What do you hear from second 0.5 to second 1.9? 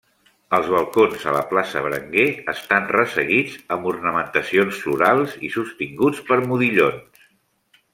Els balcons a la plaça